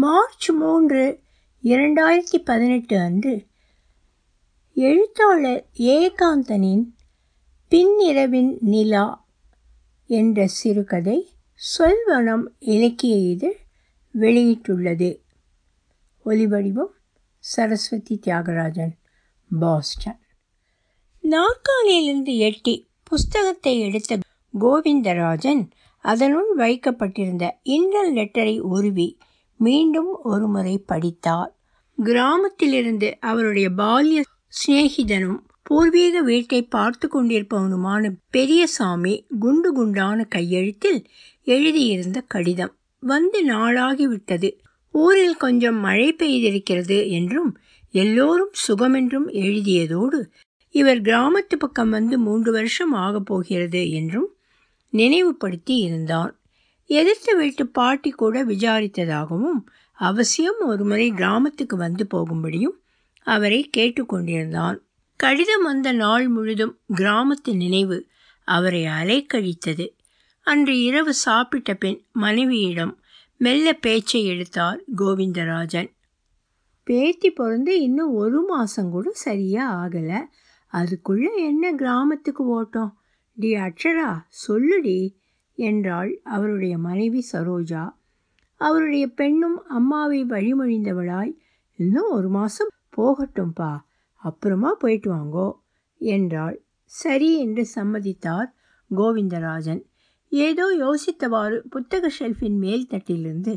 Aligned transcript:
March 0.00 0.50
மூன்று 0.50 1.20
இரண்டாயிரத்தி 1.62 2.36
பதினெட்டு 2.44 2.98
அன்று 2.98 3.46
எழுத்தாளர் 4.74 5.66
ஏகாந்தனின் 5.78 6.84
பின்னிரவின் 7.70 8.56
நிலா 8.60 9.26
என்ற 10.06 10.46
சிறுகதை 10.46 11.30
சொல்வனம் 11.78 12.42
இலக்கிய 12.58 13.16
இதழ் 13.16 13.56
வெளியிட்டுள்ளது. 14.14 15.20
ஒலிவடிவம் 16.24 16.94
சரஸ்வதி 17.38 18.20
தியாகராஜன் 18.26 18.94
பாஸ்டன். 19.60 20.20
நாற்காலியிலிருந்து 21.20 22.36
எட்டி 22.36 22.88
புஸ்தகத்தை 23.02 23.80
எடுத்த 23.80 24.18
கோவிந்தராஜன் 24.60 25.70
அதனுள் 25.98 26.54
வைக்கப்பட்டிருந்த 26.54 27.58
இன்னல் 27.62 28.14
லெட்டரை 28.14 28.58
உருவி 28.58 29.18
மீண்டும் 29.60 30.22
ஒருமுறை 30.22 30.78
படித்தார் 30.78 31.56
கிராமத்திலிருந்து 32.04 33.16
அவருடைய 33.20 33.70
பால்ய 33.70 34.20
சிநேகிதனும் 34.48 35.38
பூர்வீக 35.62 36.22
வீட்டை 36.22 36.62
பார்த்து 36.62 37.08
கொண்டிருப்பவனுமான 37.08 38.10
பெரியசாமி 38.30 39.26
குண்டு 39.38 39.72
குண்டான 39.72 40.24
கையெழுத்தில் 40.24 41.04
எழுதியிருந்த 41.44 42.20
கடிதம். 42.20 42.76
வந்து 43.00 43.44
நாளாகிவிட்டது. 43.46 44.58
ஊரில் 44.92 45.36
கொஞ்சம் 45.36 45.76
மழை 45.76 46.14
பெய்திருக்கிறது 46.14 47.10
என்றும் 47.10 47.58
எல்லோரும் 47.90 48.52
சுகமென்றும் 48.68 49.28
எழுதியதோடு 49.28 50.24
இவர் 50.70 51.00
கிராமத்து 51.00 51.56
பக்கம் 51.58 51.90
வந்து 51.90 52.18
மூன்று 52.18 52.52
வருஷம் 52.52 52.92
ஆகப் 52.92 53.26
போகிறது 53.26 53.90
என்றும் 53.90 54.28
நினைவுபடுத்தி 54.90 55.76
இருந்தான். 55.76 56.39
எதிர்த்து 56.92 57.36
வீட்டு 57.36 57.66
பாட்டி 57.66 58.10
கூட 58.10 58.44
விசாரித்ததாகவும் 58.44 59.64
அவசியம் 59.92 60.60
ஒருமுறை 60.60 61.10
கிராமத்துக்கு 61.10 61.76
வந்து 61.76 62.06
போகும்படியும் 62.14 62.76
அவரை 63.22 63.70
கேட்டுக்கொண்டிருந்தான். 63.76 64.78
கடிதம் 65.16 65.62
வந்த 65.62 65.92
நாள் 65.92 66.28
முழுதும் 66.28 66.78
கிராமத்து 66.96 67.56
நினைவு 67.56 68.06
அவரை 68.44 68.84
அலைக்கழித்தது. 68.84 69.96
அன்று 70.40 70.82
இரவு 70.82 71.14
சாப்பிட்ட 71.14 71.74
பின் 71.74 72.04
மனைவியிடம் 72.12 73.00
மெல்ல 73.36 73.72
பேச்சை 73.72 74.24
எடுத்தார் 74.24 74.80
கோவிந்தராஜன். 74.96 75.90
பேத்தி 76.84 77.30
பிறந்து 77.30 77.80
இன்னும் 77.80 78.12
ஒரு 78.12 78.42
மாதம் 78.42 78.90
கூட 78.90 79.10
சரியாக 79.12 79.74
ஆகலை. 79.74 80.20
அதுக்குள்ளே 80.66 81.44
என்ன 81.44 81.72
கிராமத்துக்கு 81.72 82.44
ஓட்டம் 82.44 82.98
டி 83.36 83.54
அக்ஷரா 83.54 84.22
சொல்லுடி. 84.48 85.18
என்றாள் 85.60 86.20
அவருடைய 86.22 86.78
மனைவி 86.78 87.24
சரோஜா. 87.32 87.84
அவருடைய 88.56 89.06
பெண்ணும் 89.10 89.66
அம்மாவை 89.68 90.24
வழிமொழிந்தவளாய் 90.24 91.32
இன்னும் 91.76 92.10
ஒரு 92.10 92.28
மாதம் 92.28 92.72
போகட்டும்பா 92.96 93.72
அப்புறமா 94.22 94.70
போயிட்டு 94.72 95.08
வாங்கோ 95.14 95.48
என்றாள். 96.00 96.56
சரி 96.84 97.38
என்று 97.38 97.62
சம்மதித்தார் 97.74 98.48
கோவிந்தராஜன். 98.90 99.82
ஏதோ 100.32 100.64
யோசித்தவாறு 100.78 101.56
புத்தக 101.68 102.10
ஷெல்ஃபின் 102.18 102.58
மேல் 102.58 102.90
தட்டிலிருந்து 102.90 103.54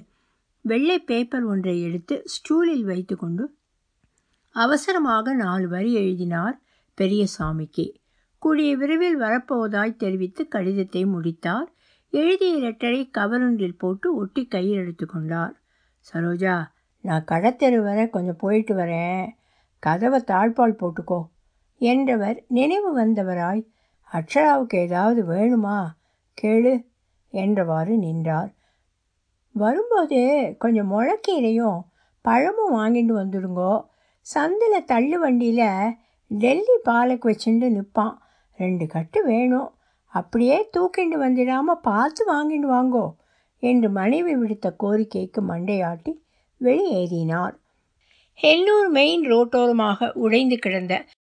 வெள்ளை 0.61 0.99
பேப்பர் 0.99 1.43
ஒன்றை 1.43 1.81
எடுத்து 1.81 2.15
ஸ்டூலில் 2.25 2.83
வைத்துக்கொண்டு 2.83 3.45
அவசரமாக 4.55 5.33
நாலு 5.33 5.67
வரி 5.67 5.91
எழுதினார் 5.93 6.55
பெரியசாமிக்கு. 6.97 7.85
கூடிய 8.41 8.71
விரைவில் 8.77 9.17
வரப்போவதாய் 9.17 9.95
தெரிவித்து 9.95 10.41
கடிதத்தை 10.47 11.05
முடித்தார் 11.05 11.69
எழுதிய 12.13 12.55
லெட்டரை 12.55 13.09
கவரொன்றில் 13.17 13.77
போட்டு 13.77 14.15
ஒட்டி 14.15 14.45
கையில் 14.45 14.77
எடுத்து 14.77 15.05
கொண்டார். 15.05 15.53
சரோஜா 16.05 16.55
நான் 17.01 17.23
கடத்தெரு 17.31 17.79
வர 17.83 18.07
கொஞ்சம் 18.07 18.37
போயிட்டு 18.37 18.73
வரேன். 18.75 19.27
கதவை 19.79 20.19
தாழ்பால் 20.27 20.79
போட்டுக்கோ 20.81 21.19
என்றவர் 21.81 22.43
நினைவு 22.47 22.89
வந்தவராய் 22.99 23.63
அக்ஷராவுக்கு 24.11 24.75
ஏதாவது 24.75 25.21
வேணுமா? 25.23 25.77
கேளு 26.41 26.73
என்றவாறு 27.33 27.97
நின்றார். 27.97 28.51
வரும்போது 29.51 30.21
கொஞ்சம் 30.59 30.91
முளக்கீரையும் 30.91 31.79
பழமும் 32.21 32.75
வாங்கிட்டு 32.75 33.15
வந்துடுங்கோ. 33.21 33.73
சந்தில் 34.25 34.85
தள்ளு 34.85 35.19
வண்டியில் 35.19 35.95
டெல்லி 36.27 36.77
பாலக்கு 36.83 37.29
வச்சுட்டு 37.29 37.69
நிற்பான் 37.77 38.15
ரெண்டு 38.59 38.87
கட்டு 38.87 39.25
வேணும். 39.25 39.71
அப்படியே 40.13 40.57
தூக்கிண்டு 40.77 41.17
வந்துடாமல் 41.25 41.81
பார்த்து 41.81 42.23
வாங்கிட்டு 42.31 42.67
வாங்கோ 42.67 43.05
என்று 43.63 43.87
மனைவி 43.89 44.33
விடுத்த 44.35 44.67
கோரிக்கைக்கு 44.83 45.41
மண்டையாட்டி 45.49 46.11
வெளியேறினார். 46.61 47.55
ஹெல்லூர் 48.39 48.89
மெயின் 48.89 49.23
ரோட்டோரமாக 49.31 50.09
உடைந்து 50.15 50.57
கிடந்த 50.57 50.93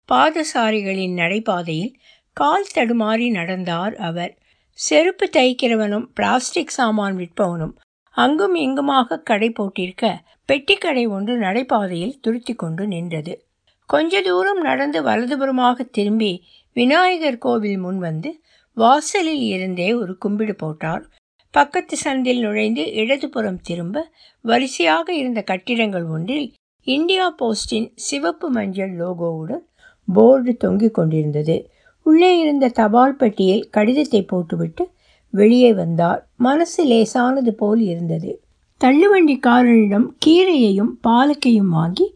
பாதசாரிகளின் 0.08 1.14
நடைபாதையில் 1.14 1.94
கால் 2.36 2.72
தடுமாறி 2.74 3.26
நடந்தார் 3.30 3.94
அவர். 4.08 4.32
செருப்பு 4.78 5.26
தைக்கிறவனும் 5.32 6.06
பிளாஸ்டிக் 6.14 6.74
சாமான் 6.76 7.16
விற்பவனும் 7.16 7.74
அங்கும் 8.16 8.54
இங்குமாக 8.54 9.18
கடை 9.20 9.48
போட்டிருக்க 9.50 10.06
பெட்டிக்கடை 10.48 11.04
ஒன்று 11.08 11.34
நடைபாதையில் 11.36 12.18
துருத்தி 12.20 12.54
கொண்டு 12.54 12.84
நின்றது. 12.86 13.32
கொஞ்ச 13.90 14.20
தூரம் 14.20 14.60
நடந்து 14.60 14.98
வலதுபுறமாக 15.02 15.84
திரும்பி 15.90 16.32
விநாயகர் 16.76 17.38
கோவில் 17.38 17.78
முன் 17.78 17.98
வந்து 17.98 18.30
வாசலில் 18.76 19.44
இருந்தே 19.48 19.88
ஒரு 19.94 20.18
கும்பிடு 20.18 20.54
போட்டார் 20.54 21.04
பக்கத்து 21.54 21.96
சந்தில் 22.04 22.40
நுழைந்து 22.40 22.82
இடதுபுறம் 22.92 23.60
திரும்ப 23.62 24.02
வரிசையாக 24.44 25.06
இருந்த 25.14 25.40
கட்டிடங்கள் 25.42 26.06
ஒன்றில் 26.06 26.48
இந்தியா 26.86 27.26
போஸ்டின் 27.38 27.88
சிவப்பு 27.94 28.48
மஞ்சள் 28.50 28.92
லோகோவுடன் 28.96 29.64
போர்டு 30.08 30.52
தொங்கிக் 30.56 30.94
கொண்டிருந்தது. 30.94 31.56
உள்ளே 32.06 32.32
இருந்த 32.38 32.66
தபால் 32.68 33.16
பெட்டியில் 33.16 33.64
கடிதத்தை 33.70 34.22
போட்டுவிட்டு 34.22 34.84
வெளியே 35.34 35.70
வந்தார் 35.72 36.20
மனசு 36.36 36.82
லேசானது 36.84 37.52
போல் 37.54 37.80
இருந்தது. 37.80 38.30
தள்ளுவண்டிக்காரனிடம் 38.80 40.06
கீரையையும் 40.26 40.92
பாலக்கையும் 41.08 41.72
வாங்கி 41.72 42.06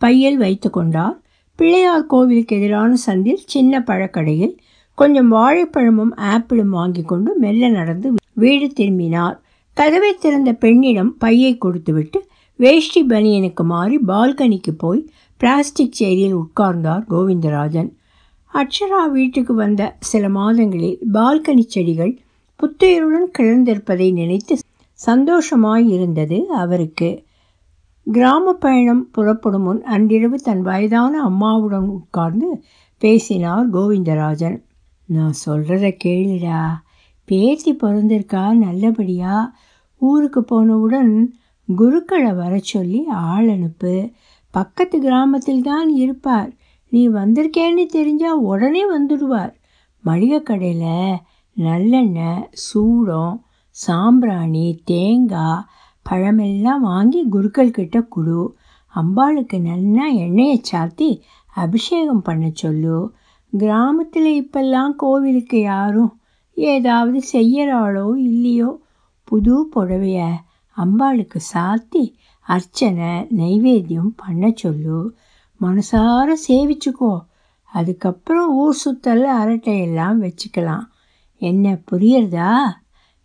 பையில் 0.00 0.36
வைத்து 0.36 0.68
கொண்டார் 0.70 1.16
பிள்ளையார் 1.58 2.06
கோவிலுக்கு 2.06 2.56
எதிரான 2.56 2.92
சந்தில் 3.06 3.42
சின்ன 3.44 3.80
பழக்கடையில் 3.80 4.54
கொஞ்சம் 4.98 5.32
வாழைப்பழமும் 5.32 6.14
ஆப்பிளும் 6.32 6.74
வாங்கி 6.78 7.02
கொண்டு 7.02 7.38
மெல்ல 7.38 7.68
நடந்து 7.68 8.08
வீடு 8.34 8.68
திரும்பினார். 8.68 9.36
கதவை 9.76 10.14
திறந்த 10.14 10.52
பெண்ணிடம் 10.52 11.16
பையை 11.18 11.58
கொடுத்துவிட்டு 11.58 12.18
வேஷ்டி 12.56 13.02
பனியனுக்கு 13.04 13.64
மாறி 13.64 13.96
பால்கனிக்கு 14.08 14.72
போய் 14.76 15.02
பிளாஸ்டிக் 15.40 15.96
சேரியில் 15.98 16.34
உட்கார்ந்தார் 16.34 17.04
கோவிந்தராஜன். 17.10 17.90
அக்ஷரா 18.52 19.10
வீட்டுக்கு 19.10 19.54
வந்த 19.54 19.82
சில 20.00 20.28
மாதங்களில் 20.28 20.98
பால்கனி 21.12 21.64
செடிகள் 21.66 22.12
புத்துயிருடன் 22.60 23.28
கிளர்ந்திருப்பதை 23.38 24.12
நினைத்து 24.12 24.54
சந்தோஷமாய் 24.98 25.86
இருந்தது 25.88 26.38
அவருக்கு. 26.62 27.10
கிராம 28.06 28.52
பயணம் 28.52 29.10
புறப்படும் 29.10 29.62
முன் 29.62 29.82
அன்றிரவு 29.84 30.38
தன் 30.38 30.62
வயதான 30.62 31.22
அம்மாவுடன் 31.22 31.88
உட்கார்ந்து 31.88 32.48
பேசினார் 33.02 33.70
கோவிந்தராஜன். 33.70 34.58
நான் 35.16 35.40
சொல்கிறத 35.46 35.86
கேளுடா. 36.04 36.60
பேத்தி 37.24 37.72
பிறந்திருக்கா 37.72 38.52
நல்லபடியாக 38.52 39.52
ஊருக்கு 40.00 40.40
போனவுடன் 40.44 41.12
குருக்களை 41.68 42.32
வர 42.34 42.58
சொல்லி 42.62 43.00
ஆள் 43.06 43.48
அனுப்பு. 43.48 43.94
பக்கத்து 44.50 44.96
கிராமத்தில் 45.00 45.62
தான் 45.62 45.88
இருப்பார். 45.88 46.50
நீ 46.88 47.08
வந்திருக்கேன்னு 47.08 47.84
தெரிஞ்சால் 47.96 48.40
உடனே 48.50 48.82
வந்துடுவார். 48.98 49.54
மளிகை 50.04 50.42
கடையில் 50.42 51.16
நல்லெண்ணெய் 51.56 52.48
சூடம் 52.50 53.34
சாம்பிராணி 53.70 54.66
தேங்காய் 54.84 55.64
பழமெல்லாம் 56.10 56.80
வாங்கி 56.80 57.28
குருக்கள் 57.28 57.70
கிட்ட 57.70 58.00
கொடு. 58.00 58.40
அம்பாளுக்கு 58.94 59.60
நல்லா 59.60 60.06
எண்ணெயை 60.24 60.60
சாத்தி 60.70 61.10
அபிஷேகம் 61.54 62.22
பண்ண 62.22 62.50
சொல்லு. 62.52 62.98
கிராமத்தில் 63.58 64.42
இப்பெல்லாம் 64.42 64.96
கோவிலுக்கு 64.96 65.60
யாரும் 65.60 66.20
ஏதாவது 66.54 67.20
செய்யறாளோ 67.32 68.16
இல்லையோ? 68.16 68.80
புது 69.24 69.68
புடவைய 69.74 70.28
அம்பாளுக்கு 70.76 71.40
சாத்தி 71.54 72.14
அர்ச்சனை 72.40 73.08
நைவேத்தியம் 73.36 74.12
பண்ண 74.16 74.52
சொல்லு. 74.54 75.14
மனசார 75.60 76.34
சேவிச்சுக்கோ. 76.48 77.20
அதுக்கப்புறம் 77.64 78.54
ஊர் 78.54 78.74
சுத்தல் 78.74 79.28
அரட்டையெல்லாம் 79.28 80.16
வச்சுக்கலாம். 80.20 80.84
என்ன 81.36 81.78
புரியறதா? 81.90 82.56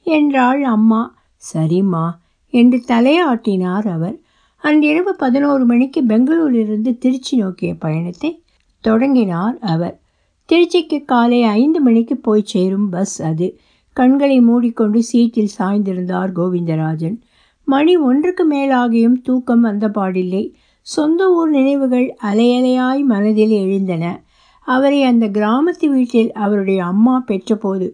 என்றாள் 0.03 0.63
அம்மா. 0.63 1.15
சரிம்மா 1.53 2.09
என்று 2.49 2.83
தலையாட்டினார் 2.87 3.91
அவர். 3.91 4.19
அன்றிரவு 4.57 5.15
பதினோரு 5.15 5.65
மணிக்கு 5.65 6.03
பெங்களூரிலிருந்து 6.03 6.97
திருச்சி 6.97 7.37
நோக்கிய 7.37 7.75
பயணத்தை 7.75 8.43
தொடங்கினார் 8.79 9.57
அவர். 9.59 9.99
திருச்சிக்கு 10.49 11.05
காலை 11.05 11.43
ஐந்து 11.43 11.81
மணிக்கு 11.81 12.15
போய் 12.17 12.41
சேரும் 12.45 12.89
பஸ் 12.89 13.21
அது. 13.21 13.47
கண்களை 13.93 14.41
மூடிக்கொண்டு 14.41 15.03
சீட்டில் 15.03 15.55
சாய்ந்திருந்தார் 15.57 16.31
கோவிந்தராஜன். 16.35 17.17
மணி 17.67 17.97
ஒன்றுக்கு 17.97 18.43
மேலாகியும் 18.51 19.17
தூக்கம் 19.23 19.61
வந்த 19.61 19.87
பாடில்லை 19.87 20.43
சொந்த 20.81 21.33
ஊர் 21.33 21.49
நினைவுகள் 21.49 22.17
அலையலையாய் 22.23 23.03
மனதில் 23.03 23.49
எழுந்தன. 23.49 24.03
அவரை 24.67 25.03
அந்த 25.03 25.25
கிராமத்து 25.27 25.85
வீட்டில் 25.85 26.31
அவருடைய 26.31 26.85
அம்மா 26.85 27.23
பெற்றபோது 27.27 27.87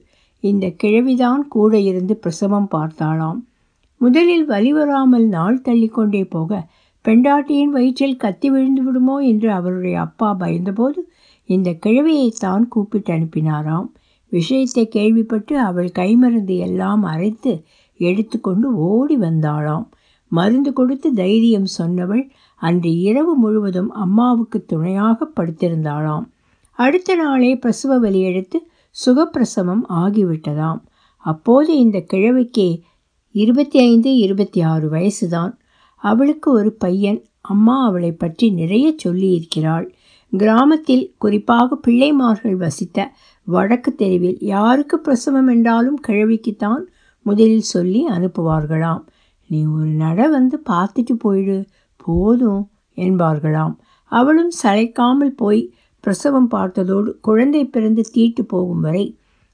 இந்த 0.44 0.68
கிழவிதான் 0.84 1.42
கூட 1.48 1.80
இருந்து 1.80 2.16
பிரசவம் 2.16 2.68
பார்த்தாளாம். 2.72 3.40
முதலில் 4.02 4.50
வழிவராமல் 4.50 5.28
நாள் 5.28 5.62
தள்ளிக்கொண்டே 5.62 6.24
போக 6.30 6.62
பெண்டாட்டியின் 7.06 7.70
வயிற்றில் 7.70 8.18
கத்தி 8.18 8.50
விழுந்து 8.50 8.84
விடுமோ? 8.84 9.18
என்று 9.18 9.52
அவருடைய 9.52 10.00
அப்பா 10.00 10.34
பயந்தபோது 10.34 11.00
இந்த 11.46 11.70
கிழவியைத்தான் 11.86 12.68
கூப்பிட்டு 12.68 13.14
அனுப்பினாராம். 13.14 13.88
விஷயத்தை 14.30 14.88
கேள்விப்பட்டு 14.88 15.60
அவள் 15.60 15.92
கைமருந்து 16.00 16.58
எல்லாம் 16.58 17.04
அரைத்து 17.04 17.64
எடுத்துக்கொண்டு 17.98 18.76
ஓடி 18.76 19.18
வந்தாளாம். 19.18 19.86
மருந்து 20.28 20.74
கொடுத்து 20.74 21.14
தைரியம் 21.14 21.68
சொன்னவள் 21.78 22.30
அன்று 22.56 23.00
இரவு 23.00 23.36
முழுவதும் 23.36 23.92
அம்மாவுக்கு 23.92 24.66
துணையாக 24.66 25.28
படுத்திருந்தாளாம். 25.36 26.26
அடுத்த 26.72 27.16
நாளே 27.16 27.56
பிரசவ 27.56 27.98
வலி 27.98 28.22
எடுத்து 28.22 28.68
சுகப்பிரசவம் 29.06 29.84
ஆகிவிட்டதாம். 29.90 30.82
அப்போது 31.18 31.78
இந்த 31.78 32.00
கிழவிக்கு 32.00 32.82
இருபத்தி 33.32 33.80
ஐந்து 33.80 34.16
இருபத்தி 34.16 34.62
ஆறு 34.62 34.92
வயசுதான். 34.92 35.52
அவளுக்கு 35.96 36.52
ஒரு 36.52 36.72
பையன். 36.72 37.26
அம்மா 37.42 37.86
அவளை 37.86 38.12
பற்றி 38.12 38.50
நிறைய 38.50 38.96
சொல்லியிருக்கிறாள். 39.04 39.88
கிராமத்தில் 40.38 41.06
குறிப்பாக 41.18 41.78
பிள்ளைமார்கள் 41.88 42.56
வசித்த 42.56 43.08
வடக்கு 43.48 43.92
தெருவில் 43.96 44.40
யாருக்கு 44.40 45.00
பிரசவம் 45.00 45.48
என்றாலும் 45.48 46.00
கிழவிக்குத்தான் 46.08 46.84
முதலில் 47.26 47.70
சொல்லி 47.74 48.02
அனுப்புவார்களாம். 48.10 49.04
நீ 49.50 49.60
ஒரு 49.66 49.92
நட 50.04 50.28
வந்து 50.28 50.58
பார்த்துட்டு 50.70 51.14
போயிடு 51.18 51.58
போதும் 51.96 52.64
என்பார்களாம். 52.98 53.76
அவளும் 54.12 54.52
சளைக்காமல் 54.64 55.34
போய் 55.36 55.62
பிரசவம் 56.04 56.50
பார்த்ததோடு 56.52 57.12
குழந்தை 57.22 57.64
பிறந்து 57.66 58.04
தீட்டு 58.12 58.44
போகும் 58.46 58.80
வரை 58.80 59.06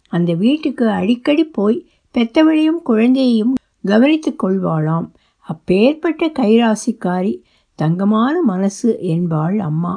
அந்த 0.08 0.34
வீட்டுக்கு 0.34 0.86
அடிக்கடி 0.90 1.44
போய் 1.44 1.78
பெத்தவளையும் 2.16 2.82
குழந்தையையும் 2.84 3.54
கவனித்து 3.86 4.32
கொள்வாளாம். 4.44 5.08
அப்பேற்பட்ட 5.48 6.26
கைராசிக்காரி 6.40 7.34
தங்கமான 7.80 8.36
மனசு 8.42 8.90
என்பாள் 9.00 9.58
அம்மா. 9.60 9.96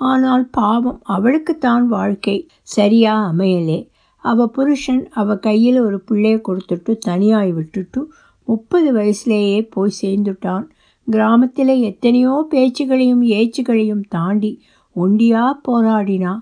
ஆனால் 0.00 0.44
பாவம் 0.50 1.00
அவளுக்குத்தான் 1.04 1.86
வாழ்க்கை 1.86 2.36
சரியா 2.62 3.32
அமையலே. 3.32 3.78
அவ 4.16 4.46
புருஷன் 4.46 5.08
அவ 5.10 5.36
கையில் 5.36 5.78
ஒரு 5.80 6.04
பிள்ளைய 6.10 6.36
கொடுத்துட்டு 6.48 6.96
தனியாய் 6.98 7.52
விட்டுட்டு 7.52 8.00
முப்பது 8.44 8.88
வயசுலேயே 8.94 9.68
போய் 9.70 9.98
சேர்ந்துட்டான். 10.02 10.66
கிராமத்தில் 11.08 11.74
எத்தனையோ 11.80 12.46
பேச்சுகளையும் 12.50 13.22
ஏச்சுகளையும் 13.22 14.04
தாண்டி 14.08 14.62
ஒண்டியா 14.96 15.44
போராடினா 15.68 16.34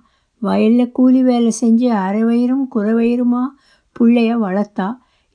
வயலில் 0.42 0.92
கூலி 0.92 1.22
வேலை 1.22 1.52
செஞ்சு 1.60 1.88
அரைவயிறும் 2.06 2.66
குறவயிறுமா 2.74 3.44
பிள்ளைய 3.96 4.32
வளர்த்தா? 4.44 4.88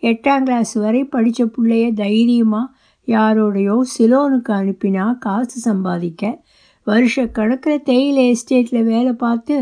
எட்டாம் 0.04 0.44
கிளாஸ் 0.44 0.74
வரை 0.74 1.04
படித்த 1.04 1.46
பிள்ளைய 1.46 1.94
தைரியமாக 1.94 2.74
யாரோடையோ 3.08 3.76
சிலோனுக்கு 3.94 4.52
அனுப்பினா 4.52 5.18
காசு 5.18 5.60
சம்பாதிக்க? 5.60 6.44
வருஷ 6.88 7.26
கணக்கில் 7.28 7.84
தேயிலை 7.84 8.24
எஸ்டேட்டில் 8.28 8.84
வேலை 8.84 9.14
பார்த்து 9.14 9.56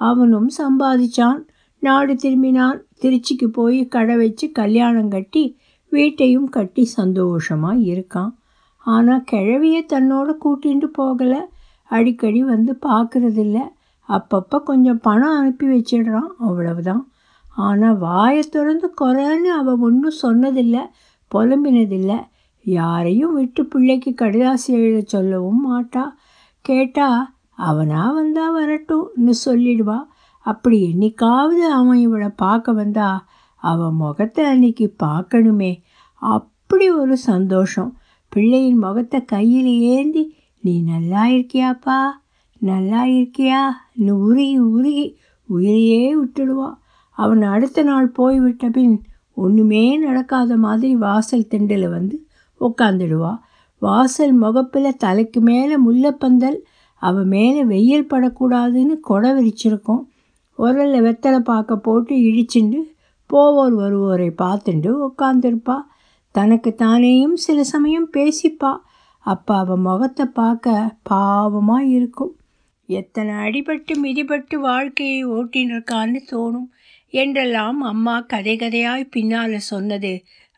அவனும் 0.00 0.48
சம்பாதிச்சான். 0.58 1.40
நாடு 1.82 2.14
திரும்பினான். 2.14 2.78
திருச்சிக்கு 3.02 3.46
போய் 3.52 3.80
கடை 3.88 4.16
வச்சு 4.16 4.46
கல்யாணம் 4.52 5.08
கட்டி 5.08 5.44
வீட்டையும் 5.92 6.48
கட்டி 6.48 6.84
சந்தோஷமாக 6.84 7.84
இருக்கான். 7.92 8.32
ஆனால் 8.86 9.26
கிழவியை 9.32 9.82
தன்னோட 9.92 10.30
கூட்டிகிட்டு 10.44 10.88
போகலை. 10.98 11.40
அடிக்கடி 11.90 12.42
வந்து 12.42 12.72
பார்க்குறதில்ல. 12.86 13.58
அப்பப்போ 14.08 14.56
கொஞ்சம் 14.62 15.00
பணம் 15.00 15.36
அனுப்பி 15.38 15.66
வச்சிடுறான். 15.66 16.30
அவ்வளவுதான். 16.38 17.02
ஆனால் 17.56 17.98
வாயை 17.98 18.42
திறந்து 18.48 18.88
குறைன்னு 19.00 19.50
அவள் 19.60 19.82
ஒன்றும் 19.86 20.20
சொன்னதில்லை 20.22 20.82
புலம்பினதில்லை. 21.30 22.18
யாரையும் 22.64 23.34
விட்டு 23.34 23.62
பிள்ளைக்கு 23.64 24.10
கடிதாசி 24.20 24.68
எழுத 24.78 24.98
சொல்லவும் 25.06 25.62
மாட்டா. 25.70 26.04
கேட்டா 26.64 27.36
அவனா 27.52 28.02
வந்தா 28.10 28.44
வரட்டும்னு 28.58 29.32
சொல்லிடுவா. 29.44 29.98
அப்படி 30.46 30.78
என்னைக்காவது 30.92 31.64
அவன் 31.78 31.98
இவளை 31.98 32.28
பார்க்க 32.36 32.72
வந்தா 32.72 33.08
அவன் 33.62 33.94
முகத்தை 33.94 34.44
அன்னைக்கு 34.44 34.86
பார்க்கணுமே. 35.02 35.72
அப்படி 36.22 36.90
ஒரு 36.90 37.16
சந்தோஷம். 37.16 37.90
பிள்ளையின் 38.28 38.78
முகத்தை 38.78 39.24
கையில் 39.24 39.72
ஏந்தி 39.90 40.24
நீ 40.60 40.82
நல்லா 40.82 41.22
இருக்கியாப்பா? 41.26 41.98
நல்லா 42.60 43.04
இருக்கியான்னு 43.04 44.12
உருகி 44.26 44.58
உருகி 44.68 45.06
உயிரையே 45.48 46.04
விட்டுடுவா. 46.16 46.70
அவன் 47.18 47.42
அடுத்த 47.42 47.82
நாள் 47.82 48.08
போய்விட்ட 48.08 48.68
பின் 48.70 48.94
ஒன்றுமே 49.34 49.84
நடக்காத 49.98 50.56
மாதிரி 50.56 50.94
வாசல் 50.96 51.50
திண்டில் 51.50 51.88
வந்து 51.88 52.16
உட்காந்துடுவா 52.60 53.32
வாசல் 53.84 54.34
முகப்பில் 54.34 54.98
தலைக்கு 54.98 55.40
மேலே 55.40 55.76
முல்லைப்பந்தல் 55.86 56.58
அவள் 57.02 57.28
மேலே 57.34 57.62
வெயில் 57.64 58.10
படக்கூடாதுன்னு 58.10 58.94
கொடை 59.00 59.30
விரிச்சிருக்கோம் 59.30 60.04
உரலில் 60.58 61.04
வெத்தலை 61.06 61.40
பார்க்க 61.44 61.84
போட்டு 61.86 62.14
இடிச்சுண்டு 62.28 62.80
போவோர் 63.30 63.74
வருவோரை 63.74 64.30
பார்த்துண்டு 64.42 64.90
உட்காந்துருப்பா 65.06 65.76
தனக்கு 66.34 66.70
தானேயும் 66.78 67.36
சில 67.44 67.58
சமயம் 67.64 68.08
பேசிப்பா. 68.12 68.72
அப்போ 69.26 69.52
அவள் 69.56 69.82
முகத்தை 69.86 70.24
பார்க்க 70.38 70.72
பாவமாக 71.10 71.90
இருக்கும். 71.96 72.32
எத்தனை 72.88 73.34
அடிபட்டு 73.44 73.92
மிதிபட்டு 74.02 74.56
வாழ்க்கையை 74.60 75.20
ஓட்டினிருக்கான்னு 75.26 76.20
தோணும். 76.32 76.68
என்றெல்லாம் 77.14 77.80
அம்மா 77.82 78.16
கதை 78.32 78.54
கதையாய் 78.56 79.04
பின்னால் 79.10 79.58
சொன்னது 79.70 80.12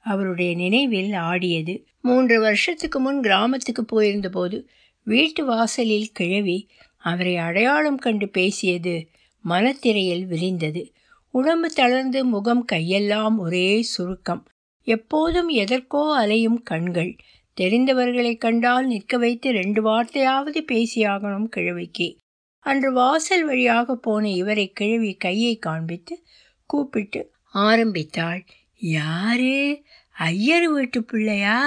அவருடைய 0.07 0.51
நினைவில் 0.55 1.13
ஆடியது. 1.29 1.75
மூன்று 2.07 2.41
வருஷத்துக்கு 2.41 3.01
முன் 3.01 3.21
கிராமத்துக்கு 3.21 3.85
போயிருந்தபோது 3.85 4.69
வீட்டு 5.03 5.45
வாசலில் 5.45 6.13
கிழவி 6.13 6.69
அவரை 6.97 7.37
அடையாளம் 7.37 7.97
கண்டு 7.97 8.29
பேசியது 8.29 9.09
மனத்திரையில் 9.45 10.27
விரிந்தது. 10.27 10.93
உடம்பு 11.31 11.71
தளர்ந்து 11.71 12.25
முகம் 12.25 12.65
கையெல்லாம் 12.73 13.37
ஒரே 13.37 13.83
சுருக்கம். 13.83 14.47
எப்போதும் 14.83 15.49
எதற்கோ 15.49 16.17
அலையும் 16.17 16.63
கண்கள். 16.63 17.17
தெரிந்தவர்களை 17.61 18.37
கண்டால் 18.37 18.87
நிற்க 18.87 19.17
வைத்து 19.17 19.51
ரெண்டு 19.51 19.81
வார்த்தையாவது 19.83 20.61
பேசியாகணும் 20.73 21.45
கிழவிக்கு. 21.45 22.17
அன்று 22.59 22.93
வாசல் 22.93 23.45
வழியாக 23.45 23.97
போன 23.97 24.31
இவரை 24.31 24.73
கிழவி 24.73 25.15
கையை 25.15 25.57
காண்பித்து 25.57 26.25
கூப்பிட்டு 26.67 27.33
ஆரம்பித்தாள். 27.53 28.45
யாரு? 28.77 29.83
ஐயர் 30.11 30.69
வீட்டு 30.69 31.05
பிள்ளையா? 31.05 31.61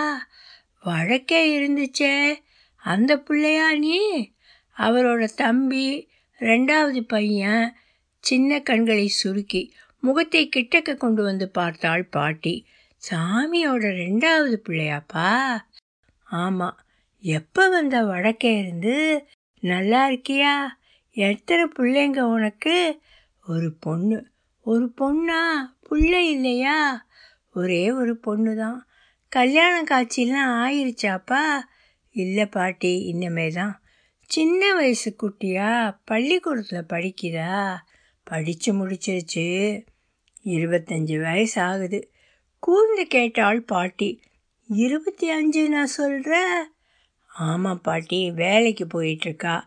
வழக்கே 0.83 1.59
இருந்துச்சே. 1.59 2.33
அந்த 2.75 3.17
பிள்ளையா 3.17 3.73
நீ? 3.73 4.31
அவரோட 4.77 5.27
தம்பி 5.35 6.07
ரெண்டாவது 6.39 7.01
பையன் 7.01 7.75
சின்ன 8.19 8.59
கண்களை 8.59 9.07
சுருக்கி 9.07 9.73
முகத்தை 9.99 10.49
கிட்டக்க 10.55 10.95
கொண்டு 10.95 11.23
வந்து 11.23 11.49
பார்த்தாள் 11.49 12.05
பாட்டி. 12.05 12.65
சாமியோட 13.09 13.85
ரெண்டாவது 13.87 14.57
பிள்ளையாப்பா? 14.69 15.57
ஆமாம் 16.23 16.77
எப்போ 17.21 17.69
வந்த 17.69 18.03
வழக்கே 18.03 18.57
இருந்து? 18.57 19.27
நல்லா 19.59 20.09
இருக்கியா? 20.09 20.67
எத்தனை 21.11 21.65
பிள்ளைங்க 21.65 22.19
உனக்கு? 22.19 23.01
ஒரு 23.47 23.73
பொண்ணு. 23.79 24.27
ஒரு 24.61 24.93
பொண்ணா? 25.01 25.41
பிள்ளை 25.89 26.29
இல்லையா? 26.29 27.05
ஒரே 27.53 27.91
ஒரு 27.91 28.17
பொண்ணு 28.17 28.55
தான் 28.55 28.88
கல்யாண 29.29 29.83
காட்சியெல்லாம் 29.83 30.53
ஆயிருச்சாப்பா? 30.65 31.43
இல்லை 32.11 32.45
பாட்டி 32.45 33.13
இன்னமே 33.13 33.53
தான் 33.53 33.81
சின்ன 34.29 34.73
வயசு 34.73 35.15
குட்டியா 35.21 35.97
பள்ளிக்கூடத்தில் 36.05 36.89
படிக்கிறா? 36.89 37.75
படித்து 38.23 38.69
முடிச்சிருச்சு. 38.73 39.45
இருபத்தஞ்சி 40.43 41.21
வயசு 41.21 41.61
ஆகுது 41.61 42.11
கூர்ந்து 42.59 43.07
கேட்டாள் 43.07 43.61
பாட்டி. 43.61 44.21
இருபத்தி 44.67 45.29
அஞ்சு 45.29 45.69
நான் 45.69 45.95
சொல்கிற 45.99 46.35
ஆமாம் 47.27 47.81
பாட்டி 47.81 48.31
வேலைக்கு 48.31 48.85
போயிட்டுருக்கா. 48.85 49.61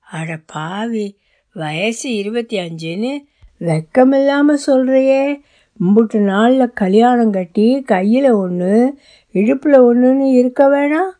அட 0.00 0.36
பாவி 0.46 1.18
வயசு 1.52 2.14
இருபத்தி 2.14 2.58
அஞ்சுன்னு 2.58 3.12
வெக்கமில்லாமல் 3.60 4.64
சொல்கிறையே 4.66 5.40
இம்புட்டு 5.80 6.16
நாளில் 6.16 6.72
கல்யாணம் 6.72 7.30
கட்டி 7.30 7.82
கையில் 7.82 8.30
ஒன்று 8.30 8.98
இடுப்பில் 9.30 9.80
ஒன்றுன்னு 9.80 10.30
இருக்க 10.30 10.68
வேணாம் 10.68 11.16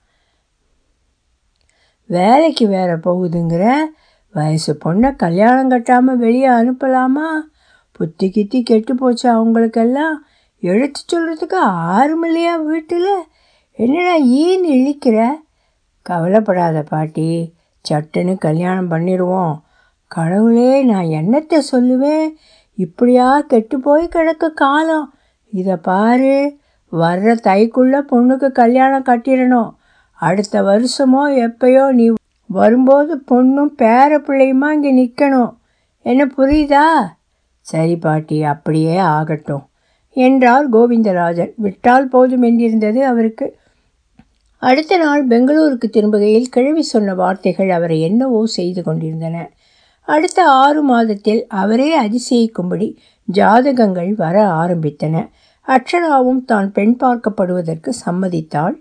வேலைக்கு 2.06 2.68
வேற 2.68 2.96
போகுதுங்கிற 2.96 3.76
வயசு 4.32 4.78
பொண்ணை 4.84 5.16
கல்யாணம் 5.16 5.70
கட்டாமல் 5.70 6.16
வெளியே 6.16 6.48
அனுப்பலாமா? 6.48 7.28
புத்தி 7.92 8.28
கித்தி 8.28 8.62
கெட்டு 8.62 8.94
போச்சு 8.94 9.28
அவங்களுக்கெல்லாம். 9.28 10.24
எடுத்து 10.60 11.00
சொல்கிறதுக்கு 11.00 11.52
ஆறும் 11.52 12.22
இல்லையா 12.22 12.56
வீட்டில். 12.56 13.22
என்னடா 13.72 14.14
ஏன் 14.14 14.64
இழிக்கிற? 14.66 15.30
கவலைப்படாத 16.02 16.82
பாட்டி 16.82 17.54
சட்டுன்னு 17.90 18.38
கல்யாணம் 18.38 18.90
பண்ணிடுவோம். 18.90 19.60
கடவுளே 20.06 20.82
நான் 20.82 21.04
என்னத்தை 21.04 21.58
சொல்லுவேன்? 21.72 22.28
இப்படியா 22.78 23.28
கெட்டு 23.50 23.76
போய் 23.80 24.04
கிடக்கு 24.14 24.48
காலம். 24.54 25.06
இதை 25.52 25.76
பாரு 25.88 26.36
வர்ற 26.92 27.28
தைக்குள்ளே 27.46 28.00
பொண்ணுக்கு 28.10 28.48
கல்யாணம் 28.52 29.08
கட்டிடணும். 29.08 29.70
அடுத்த 30.18 30.62
வருஷமோ 30.62 31.22
எப்பயோ 31.46 31.84
நீ 31.98 32.06
வரும்போது 32.50 33.12
பொண்ணும் 33.30 33.72
பேர 33.82 34.10
பிள்ளையுமா 34.26 34.68
இங்கே 34.76 34.92
நிற்கணும் 35.00 35.52
என்ன 36.06 36.22
புரியுதா? 36.36 36.86
சரி 37.66 37.96
பாட்டி 37.96 38.36
அப்படியே 38.52 38.96
ஆகட்டும் 39.14 39.64
என்றார் 40.16 40.66
கோவிந்தராஜன். 40.74 41.52
விட்டால் 41.56 42.08
போதும் 42.08 42.42
என்றிருந்தது 42.42 43.00
அவருக்கு. 43.02 43.46
அடுத்த 44.62 44.96
நாள் 44.96 45.22
பெங்களூருக்கு 45.26 45.88
திரும்புகையில் 45.96 46.52
கிழவி 46.54 46.82
சொன்ன 46.82 47.14
வார்த்தைகள் 47.14 47.70
அவரை 47.70 47.98
என்னவோ 48.00 48.40
செய்து 48.58 48.82
கொண்டிருந்தன. 48.82 49.36
அடுத்த 50.08 50.40
ஆறு 50.62 50.82
மாதத்தில் 50.82 51.40
அவரே 51.62 51.88
அதிசயிக்கும்படி 52.00 52.88
ஜாதகங்கள் 53.28 54.12
வர 54.14 54.36
ஆரம்பித்தன. 54.62 55.16
அக்ஷராவும் 55.68 56.42
தான் 56.44 56.68
பெண் 56.72 56.94
பார்க்கப்படுவதற்கு 57.00 57.90
சம்மதித்தாள். 58.06 58.76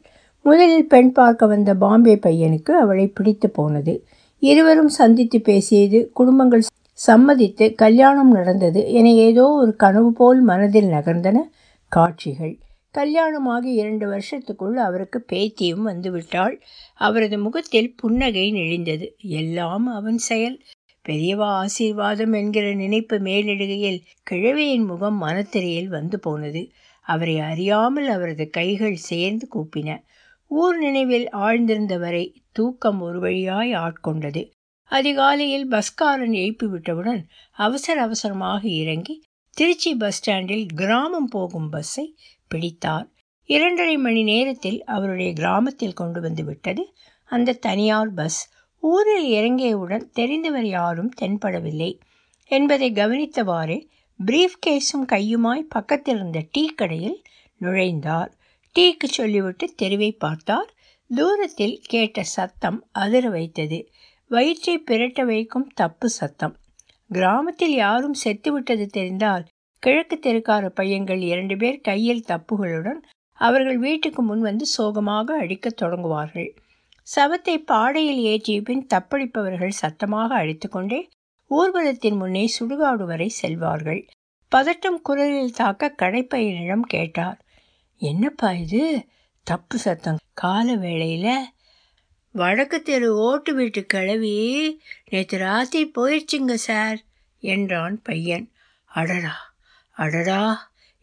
முதலில் 0.46 0.88
பெண் 0.88 1.12
பார்க்க 1.12 1.46
வந்த 1.46 1.72
பாம்பே 1.76 2.16
பையனுக்கு 2.16 2.72
அவளை 2.84 3.08
பிடித்து 3.08 3.50
போனது. 3.50 3.94
இருவரும் 4.44 4.94
சந்தித்து 5.00 5.42
பேசியது 5.42 6.00
குடும்பங்கள் 6.14 6.64
சம்மதித்து 7.00 7.66
கல்யாணம் 7.76 8.32
நடந்தது 8.32 8.82
என 8.92 9.08
ஏதோ 9.10 9.44
ஒரு 9.62 9.76
கனவு 9.76 10.12
போல் 10.14 10.40
மனதில் 10.42 10.90
நகர்ந்தன 10.90 11.38
காட்சிகள். 11.92 12.56
கல்யாணமாகி 12.96 13.72
இரண்டு 13.74 14.06
வருஷத்துக்குள் 14.08 14.78
அவருக்கு 14.78 15.20
பேத்தியும் 15.32 15.86
வந்துவிட்டாள். 15.88 16.56
அவரது 17.02 17.38
முகத்தில் 17.38 17.92
புன்னகை 17.96 18.46
நெளிந்தது. 18.54 19.08
எல்லாம் 19.42 19.88
அவன் 19.88 20.20
செயல். 20.30 20.58
பெரியவா 21.08 21.50
ஆசீர்வாதம் 21.56 22.34
என்கிற 22.34 22.74
நினைப்பு 22.74 23.18
மேலிடுகையில் 23.18 24.02
கிழவியின் 24.24 24.84
முகம் 24.84 25.22
மனத்திரையில் 25.22 25.88
வந்து 25.88 26.20
போனது. 26.20 26.72
அவரை 27.02 27.40
அறியாமல் 27.40 28.10
அவரது 28.10 28.50
கைகள் 28.50 28.96
சேர்ந்து 28.96 29.48
கூப்பின. 29.56 29.90
ஊர் 30.48 30.78
நினைவில் 30.78 31.28
ஆழ்ந்திருந்தவரை 31.34 32.36
தூக்கம் 32.52 33.02
ஒரு 33.02 33.20
வழியாய் 33.20 33.74
ஆட்கொண்டது. 33.74 34.52
அதிகாலையில் 34.92 35.72
பஸ்காரன் 35.72 36.34
எழுப்பி 36.34 36.68
விட்டவுடன் 36.68 37.28
அவசர 37.52 38.02
அவசரமாக 38.02 38.68
இறங்கி 38.68 39.16
திருச்சி 39.58 39.96
பஸ் 39.96 40.16
ஸ்டாண்டில் 40.16 40.66
கிராமம் 40.76 41.28
போகும் 41.28 41.70
பஸ்ஸை 41.70 42.06
பிடித்தார். 42.48 43.08
இரண்டரை 43.50 43.98
மணி 43.98 44.24
நேரத்தில் 44.24 44.84
அவருடைய 44.84 45.34
கிராமத்தில் 45.34 45.94
கொண்டு 45.94 46.22
வந்து 46.22 46.44
விட்டது. 46.44 46.94
அந்த 47.30 47.54
தனியார் 47.54 48.14
பஸ் 48.14 48.40
ஊரில் 48.80 49.32
இறங்கியவுடன் 49.32 50.10
தெரிந்தவர் 50.20 50.68
யாரும் 50.70 51.12
தென்படவில்லை. 51.22 52.00
என்பதை 52.46 52.92
கவனித்தவாறே 52.92 53.88
பிரீஃப் 54.26 54.58
கேஸும் 54.68 55.06
கையுமாய் 55.08 55.66
பக்கத்தில் 55.70 56.16
இருந்த 56.16 56.44
டீ 56.52 56.68
கடையில் 56.68 57.22
நுழைந்தார். 57.62 58.32
டீக்கு 58.80 59.04
சொல்லிவிட்டு 59.04 59.74
தெருவை 59.76 60.12
பார்த்தார். 60.12 60.74
தூரத்தில் 61.08 61.82
கேட்ட 61.84 62.24
சத்தம் 62.24 62.88
அதிர 62.92 63.30
வைத்தது. 63.30 63.90
வயிற்றை 64.28 64.78
பிரட்ட 64.78 65.24
வைக்கும் 65.24 65.68
தப்பு 65.76 66.10
சத்தம். 66.10 66.56
கிராமத்தில் 67.10 67.74
யாரும் 67.74 68.16
செத்துவிட்டது 68.26 68.86
தெரிந்தால் 68.86 69.46
கிழக்கு 69.80 70.20
தெருக்கார 70.22 70.70
பையன்கள் 70.70 71.20
இரண்டு 71.20 71.58
பேர் 71.58 71.82
கையில் 71.82 72.24
தப்புகளுடன் 72.28 73.02
அவர்கள் 73.34 73.78
வீட்டுக்கு 73.78 74.22
முன் 74.22 74.40
வந்து 74.40 74.66
சோகமாக 74.66 75.38
அடிக்கத் 75.38 75.82
தொடங்குவார்கள். 75.82 76.50
சவத்தை 77.16 77.56
பாடையில் 77.66 78.22
ஏற்றிய 78.24 78.62
பின் 78.62 78.88
தப்பளிப்பவர்கள் 78.94 79.78
சத்தமாக 79.82 80.36
அழித்துக்கொண்டே 80.44 81.00
ஊர்வலத்தின் 81.52 82.18
முன்னே 82.18 82.54
சுடுகாடு 82.60 83.04
வரை 83.06 83.32
செல்வார்கள். 83.42 84.02
பதட்டம் 84.52 85.00
குரலில் 85.04 85.54
தாக்க 85.54 85.94
கடைப்பையனிடம் 86.02 86.86
கேட்டார். 86.88 87.40
என்னப்பா 88.02 88.52
இது? 88.54 89.06
தப்பு 89.48 89.78
சத்தம். 89.78 90.20
கால 90.34 90.76
வேளையில் 90.76 91.46
வடக்கு 92.36 92.82
தெரு 92.82 93.16
ஓட்டு 93.18 93.56
வீட்டு 93.56 93.86
கிளவி 93.86 94.34
நேற்று 95.10 95.38
ராத்திரி 95.38 95.92
போயிடுச்சுங்க 95.96 96.54
சார் 96.54 97.00
என்றான் 97.44 98.02
பையன். 98.02 98.52
அடடா 98.92 99.36
அடடா 99.98 100.42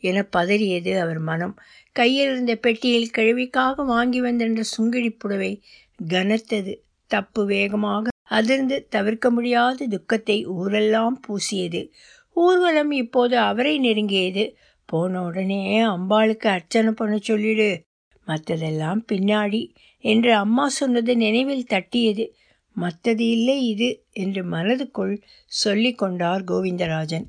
என 0.03 0.27
பதறியது 0.37 0.93
அவர் 0.99 1.19
மனம். 1.19 1.57
கையில் 1.93 2.31
இருந்த 2.31 2.57
பெட்டியில் 2.57 3.15
கிழவிக்காக 3.15 3.85
வாங்கி 3.85 4.21
வந்திருந்த 4.21 4.63
சுங்கிடி 4.77 5.11
புடவை 5.19 5.53
கனத்தது. 5.99 6.75
தப்பு 7.11 7.47
வேகமாக 7.47 8.13
அதிர்ந்து 8.31 8.77
தவிர்க்க 8.91 9.27
முடியாத 9.31 9.87
துக்கத்தை 9.87 10.39
ஊரெல்லாம் 10.47 11.17
பூசியது. 11.27 11.81
ஊர்வலம் 12.37 12.93
இப்போது 13.03 13.39
அவரை 13.39 13.75
நெருங்கியது. 13.81 14.45
போன 14.89 15.23
உடனே 15.23 15.61
அம்பாளுக்கு 15.85 16.47
அர்ச்சனை 16.47 16.93
பண்ண 16.93 17.17
சொல்லிடு. 17.19 17.69
மற்றதெல்லாம் 18.27 19.01
பின்னாடி 19.13 19.63
என்று 20.05 20.35
அம்மா 20.35 20.69
சொன்னது 20.69 21.13
நினைவில் 21.17 21.71
தட்டியது. 21.71 22.25
மற்றது 22.77 23.25
இல்லை 23.29 23.57
இது 23.69 23.89
என்று 24.13 24.43
மனதுக்குள் 24.45 25.15
சொல்லி 25.53 25.93
கொண்டார் 25.93 26.43
கோவிந்தராஜன். 26.45 27.27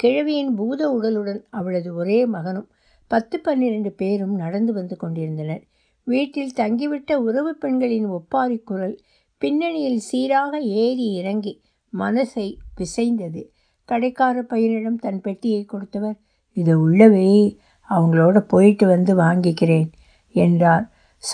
கிழவியின் 0.00 0.52
பூத 0.54 0.88
உடலுடன் 0.88 1.40
அவளது 1.50 1.94
ஒரே 1.94 2.18
மகனும் 2.26 2.68
பத்து 3.10 3.36
பன்னிரண்டு 3.40 3.90
பேரும் 3.92 4.34
நடந்து 4.34 4.72
வந்து 4.72 4.96
கொண்டிருந்தனர். 4.96 5.62
வீட்டில் 6.06 6.56
தங்கிவிட்ட 6.56 7.14
உறவு 7.14 7.54
பெண்களின் 7.54 8.08
ஒப்பாரி 8.08 8.58
குரல் 8.58 8.96
பின்னணியில் 9.42 9.98
சீராக 9.98 10.58
ஏறி 10.60 11.06
இறங்கி 11.12 11.54
மனசை 11.92 12.46
பிசைந்தது. 12.78 13.42
கடைக்கார 13.88 14.36
பையனிடம் 14.42 14.98
தன் 14.98 15.20
பெட்டியை 15.20 15.64
கொடுத்தவர் 15.64 16.16
இதை 16.52 16.74
உள்ளவே 16.74 17.58
அவங்களோட 17.90 18.38
போயிட்டு 18.38 18.86
வந்து 18.86 19.12
வாங்கிக்கிறேன் 19.16 19.88
என்றார். 20.34 20.84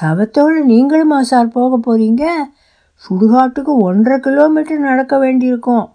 சவத்தோடு 0.00 0.58
நீங்களுமா 0.68 1.20
சார் 1.20 1.48
போக 1.48 1.78
போகிறீங்க 1.78 2.24
சுடுகாட்டுக்கு 3.02 3.72
ஒன்றரை 3.80 4.18
கிலோமீட்டர் 4.20 4.78
நடக்க 4.78 5.14
வேண்டியிருக்கும். 5.18 5.86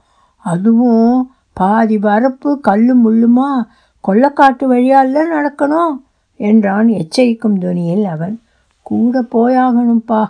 அதுவும் 0.46 1.32
பாதி 1.54 1.98
வரப்பு 1.98 2.50
கல்லு 2.60 2.96
முள்ளுமா 2.96 3.50
கொள்ளக்காட்டு 4.04 4.66
வழியால 4.68 5.24
நடக்கணும் 5.36 5.94
என்றான் 6.40 6.88
எச்சரிக்கும் 6.88 7.58
துணியில் 7.58 8.06
அவன். 8.06 8.36
கூட 8.90 9.22
போயாகணும்ப்பா 9.36 10.24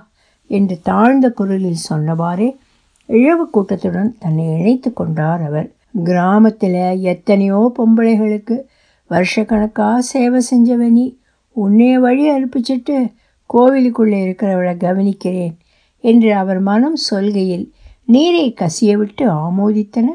என்று 0.49 0.75
தாழ்ந்த 0.89 1.27
குரலில் 1.31 1.85
சொன்னவாறே 1.89 2.49
இழவு 3.09 3.45
கூட்டத்துடன் 3.49 4.11
தன்னை 4.19 4.45
இணைத்து 4.59 4.89
கொண்டார் 4.93 5.43
அவர். 5.43 5.67
கிராமத்தில் 6.03 6.79
எத்தனையோ 7.11 7.59
பொம்பளைகளுக்கு 7.77 8.55
வருஷக்கணக்காக 9.09 9.97
சேவை 10.11 10.41
செஞ்சவனி 10.49 11.05
உன்னைய 11.55 11.93
வழி 12.05 12.23
அனுப்பிச்சிட்டு 12.29 12.95
கோவிலுக்குள்ளே 13.49 14.19
இருக்கிறவளை 14.27 14.73
கவனிக்கிறேன் 14.77 15.55
என்று 16.03 16.31
அவர் 16.41 16.61
மனம் 16.69 16.97
சொல்கையில் 17.09 17.65
நீரை 18.13 18.45
கசிய 18.53 18.93
விட்டு 18.97 19.25
ஆமோதித்தன 19.33 20.07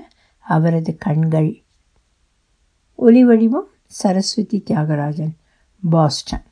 அவரது 0.46 0.92
கண்கள். 0.98 1.50
ஒலி 2.98 3.22
வடிவம் 3.24 3.68
சரஸ்வதி 4.00 4.58
தியாகராஜன் 4.70 5.34
பாஸ்டன். 5.82 6.46